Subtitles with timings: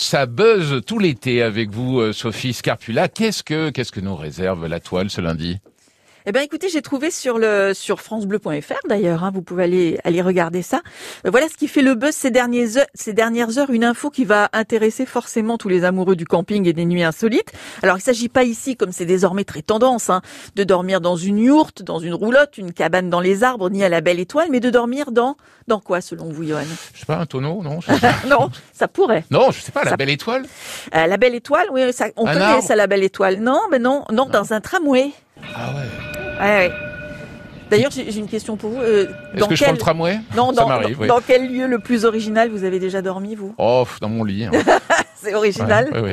[0.00, 3.08] Ça buzz tout l'été avec vous, euh, Sophie Scarpula.
[3.08, 5.58] Qu'est-ce que, qu'est-ce que nous réserve la toile ce lundi?
[6.26, 10.22] Eh ben écoutez, j'ai trouvé sur le sur francebleu.fr d'ailleurs, hein, vous pouvez aller aller
[10.22, 10.80] regarder ça.
[11.26, 14.10] Euh, voilà ce qui fait le buzz ces dernières heures, ces dernières heures, une info
[14.10, 17.52] qui va intéresser forcément tous les amoureux du camping et des nuits insolites.
[17.82, 20.22] Alors il s'agit pas ici, comme c'est désormais très tendance, hein,
[20.56, 23.88] de dormir dans une yourte, dans une roulotte, une cabane dans les arbres, ni à
[23.88, 25.36] la belle étoile, mais de dormir dans
[25.68, 26.62] dans quoi selon vous, Johan?
[26.94, 27.78] Je sais pas, un tonneau, non
[28.26, 29.24] Non, ça pourrait.
[29.30, 30.46] Non, je sais pas, la belle étoile.
[30.94, 33.38] Euh, la belle étoile, oui, ça, on connaît ça, la belle étoile.
[33.40, 34.30] Non, mais non, non, non.
[34.30, 35.10] dans un tramway.
[35.54, 36.07] Ah ouais.
[36.40, 36.70] Ouais,
[37.70, 38.80] D'ailleurs, j'ai une question pour vous.
[38.80, 40.20] Euh, Est-ce que je prends le tramway?
[40.34, 43.54] Non, dans, dans, quel lieu le plus original vous avez déjà dormi, vous?
[43.58, 44.46] Oh, dans mon lit.
[44.46, 44.52] Hein.
[45.14, 45.90] c'est original.
[46.02, 46.12] oui,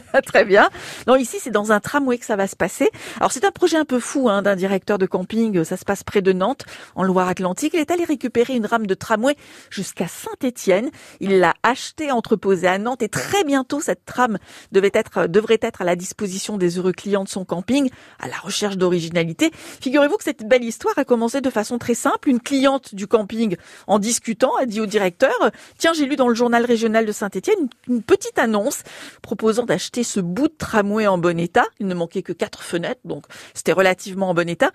[0.26, 0.68] Très bien.
[1.06, 2.90] Non, ici, c'est dans un tramway que ça va se passer.
[3.18, 5.64] Alors, c'est un projet un peu fou hein, d'un directeur de camping.
[5.64, 6.64] Ça se passe près de Nantes,
[6.94, 7.72] en Loire-Atlantique.
[7.74, 9.36] Il est allé récupérer une rame de tramway
[9.70, 10.90] jusqu'à Saint-Étienne.
[11.20, 14.38] Il l'a achetée, entreposée à Nantes, et très bientôt, cette trame
[14.72, 18.36] devait être, devrait être à la disposition des heureux clients de son camping, à la
[18.36, 19.50] recherche d'originalité.
[19.80, 22.28] Figurez-vous que cette belle histoire a commencé de façon très simple.
[22.28, 25.34] Une cliente du camping, en discutant, a dit au directeur
[25.78, 28.82] "Tiens, j'ai lu dans le journal régional de Saint-Étienne une petite annonce
[29.22, 31.64] proposant d'acheter ce bout de tramway en bon état.
[31.80, 34.70] Il ne manquait que quatre fenêtres, donc c'était relativement en bon état,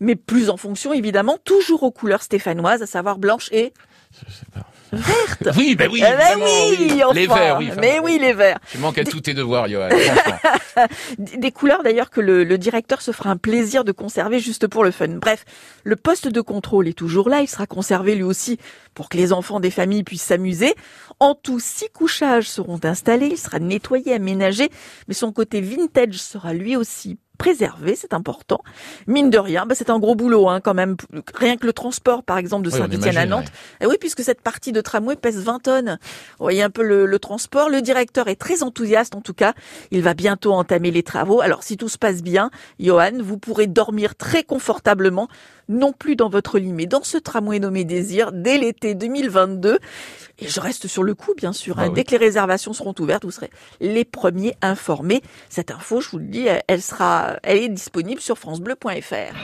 [0.00, 3.72] mais plus en fonction évidemment, toujours aux couleurs stéphanoises, à savoir blanche et
[4.92, 5.48] verte.
[5.56, 7.70] Oui, ben oui, eh ben oui, les verts, oui.
[7.78, 8.58] mais oui, les verts.
[8.70, 9.88] Tu manques à tous tes devoirs, Johan.
[11.18, 14.84] Des couleurs d'ailleurs que le, le, directeur se fera un plaisir de conserver juste pour
[14.84, 15.08] le fun.
[15.08, 15.44] Bref,
[15.84, 18.58] le poste de contrôle est toujours là, il sera conservé lui aussi
[18.94, 20.74] pour que les enfants des familles puissent s'amuser.
[21.20, 24.70] En tout, six couchages seront installés, il sera nettoyé, aménagé,
[25.08, 28.60] mais son côté vintage sera lui aussi préservé, c'est important.
[29.06, 30.96] Mine de rien, bah c'est un gros boulot hein, quand même.
[31.34, 33.48] Rien que le transport, par exemple, de Saint-Etienne à Nantes.
[33.80, 35.98] Et eh oui, puisque cette partie de tramway pèse 20 tonnes.
[36.38, 37.70] Vous voyez un peu le, le, transport.
[37.70, 39.54] Le directeur est très enthousiaste, en tout cas.
[39.90, 41.40] Il va bientôt entamer les travaux.
[41.40, 45.28] Alors, si tout se passe bien, Johan, vous pourrez dormir très confortablement,
[45.68, 49.78] non plus dans votre lit, mais dans ce tramway nommé Désir, dès l'été 2022.
[50.40, 51.78] Et je reste sur le coup, bien sûr.
[51.78, 51.86] Hein.
[51.88, 55.22] Ah dès que les réservations seront ouvertes, vous serez les premiers informés.
[55.48, 59.34] Cette info, je vous le dis, elle sera, elle est disponible sur francebleu.fr.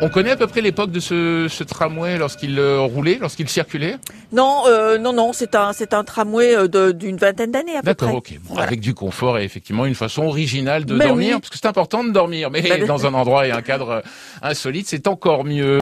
[0.00, 3.96] On connaît à peu près l'époque de ce, ce tramway lorsqu'il euh, roulait, lorsqu'il circulait?
[4.30, 7.94] Non, euh, non, non, c'est un, c'est un tramway euh, d'une vingtaine d'années à peu
[7.94, 8.06] près.
[8.06, 8.38] D'accord, ok.
[8.58, 12.10] Avec du confort et effectivement une façon originale de dormir, parce que c'est important de
[12.10, 14.02] dormir, mais ben dans un endroit et un cadre
[14.40, 15.76] insolite, c'est encore mieux.